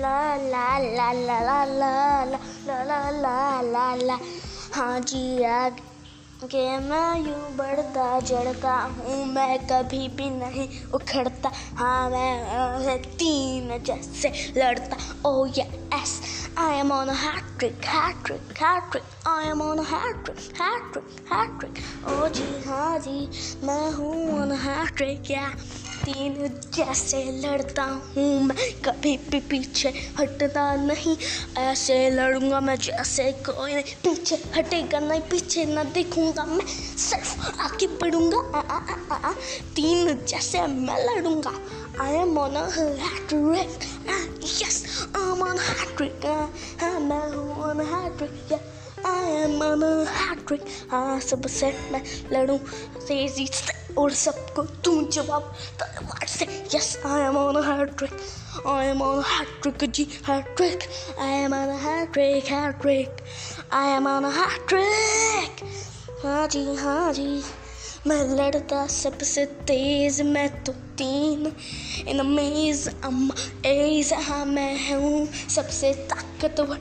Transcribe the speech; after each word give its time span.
ला 0.00 0.36
ला 0.36 0.78
ला 0.78 1.12
ला 1.12 1.40
ला 1.40 1.64
ला 1.64 2.24
ला 2.24 2.38
ला 2.84 3.10
ला 3.10 3.62
ला 3.62 3.94
ला 3.96 4.18
हाँ 4.74 5.00
जी 5.00 5.42
आगे 5.44 6.78
मैं 6.78 7.18
यूँ 7.18 7.56
बढ़ता 7.56 8.20
चढ़ता 8.20 8.74
हूँ 8.74 9.24
मैं 9.26 9.58
कभी 9.66 10.08
भी 10.08 10.30
नहीं 10.30 10.68
उखड़ता 10.94 11.50
हाँ 11.76 12.10
मैं 12.10 12.98
तीन 13.02 13.78
जैसे 13.78 14.32
लड़ता 14.56 14.96
ओ 15.28 15.46
hat 17.12 17.42
trick, 17.58 17.84
hat 17.84 18.92
trick. 18.92 19.02
I 19.26 19.42
am 19.42 19.60
on 19.60 19.78
a 19.78 19.82
hat 19.82 20.24
trick, 20.24 20.56
hat 20.56 20.92
trick, 20.92 21.28
hat 21.28 21.60
trick. 21.60 21.80
ओ 22.06 22.28
जी 22.28 22.62
हाँ 22.66 22.98
जी 22.98 23.28
मैं 23.66 23.92
हूँ 23.92 24.56
hat 24.56 24.96
trick, 24.96 25.30
yeah. 25.30 25.79
तीन 26.04 26.34
जैसे 26.74 27.24
लड़ता 27.40 27.82
हूँ 27.82 28.42
मैं। 28.42 28.56
कभी 28.84 29.16
भी 29.30 29.40
पीछे 29.40 29.88
हटता 30.18 30.74
नहीं। 30.76 31.16
ऐसे 31.58 31.98
लड़ूँगा 32.10 32.60
मैं 32.60 32.76
जैसे 32.76 33.32
कोई 33.32 33.74
नहीं। 33.74 33.94
पीछे 34.04 34.36
हटेगा 34.56 35.00
नहीं 35.00 35.20
पीछे 35.20 35.64
ना 35.64 35.84
देखूँगा 35.84 36.44
मैं। 36.44 36.66
सिर्फ़ 36.96 37.60
आगे 37.60 37.86
बढ़ूँगा 37.86 39.32
तीन 39.76 40.14
जैसे 40.28 40.66
मैं 40.66 40.98
लड़ूँगा। 41.06 41.52
Ah, 42.00 42.08
yes 44.42 45.06
I'm 45.14 45.42
on 45.42 45.58
a 45.58 45.60
hat 45.60 45.96
trick 45.96 46.24
ah, 46.24 46.48
ah, 46.80 46.98
मैं 46.98 47.24
हूँ 47.34 47.62
on 47.62 47.80
a 47.80 48.69
हैट्रिक 49.40 50.64
हाँ 50.90 51.18
सब 51.20 51.46
सेट 51.46 51.76
में 51.92 52.02
लड़ूं 52.32 52.58
तेज़ी 52.58 53.46
से 53.46 53.94
और 53.94 54.10
सबको 54.12 54.62
तू 54.84 55.00
जवाब। 55.02 55.54
तलवार 55.80 56.26
से 56.26 56.46
yes 56.74 56.96
I 57.06 57.20
am 57.20 57.36
on 57.36 57.62
hattrick 57.64 58.66
I 58.66 58.86
am 58.86 59.02
on 59.02 59.22
hattrick 59.28 59.90
ji 59.90 60.06
hattrick 60.28 60.88
I 61.20 61.30
am 61.30 61.54
on 61.54 61.70
hattrick 61.86 62.44
hattrick 62.44 63.22
I 63.72 63.88
am 63.88 64.06
on 64.08 64.24
hattrick 64.24 65.64
हाँ 66.24 66.46
जी 66.48 66.64
हाँ 66.76 67.12
जी, 67.12 67.42
मैं 68.06 68.22
लड़ता 68.36 68.86
सबसे 68.86 69.44
तेज, 69.68 70.20
मैं 70.22 70.48
तो 70.64 70.72
तीन 70.72 71.52
इन 72.08 72.18
अमेज 72.18 72.88
अम 73.04 73.30
एज 73.66 74.12
हाँ 74.28 74.44
मैं 74.44 74.94
हूँ 74.94 75.26
सबसे 75.26 75.92
ताकतवर। 76.10 76.78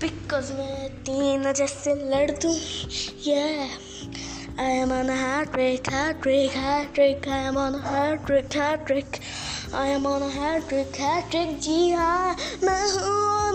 बिकॉज़ 0.00 0.52
मैं 0.52 0.88
तीन 1.04 1.46
वजह 1.46 1.66
से 1.66 1.94
लड़ 2.10 2.30
दूँ। 2.30 2.54
ये 3.24 3.42
I 4.60 4.72
am 4.72 4.92
on 4.92 5.10
heartbreak 5.52 5.88
heartbreak 6.22 6.56
heart 6.56 6.94
trick 6.94 7.28
I 7.28 7.46
am 7.48 7.56
on 7.58 7.74
heartbreak 8.20 8.56
heartbreak 8.84 9.18
I 9.74 9.90
am 9.90 10.06
on 10.06 10.22
heartbreak 10.68 11.00
heartbreak 11.30 11.58
जी 11.60 11.90
हाँ 11.90 12.36
मैं 12.64 12.80
हूँ 12.92 13.49